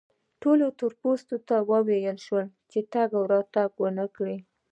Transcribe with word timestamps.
ټولو 0.41 0.65
تور 0.79 0.93
پوستو 1.01 1.35
ته 1.47 1.55
وویل 1.71 2.17
شول 2.25 2.47
چې 2.71 2.79
تګ 2.93 3.09
راتګ 3.31 3.71
و 3.81 3.85
نه 3.97 4.05
کړي. 4.15 4.37